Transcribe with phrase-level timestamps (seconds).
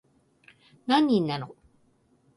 [0.87, 1.53] 何人なの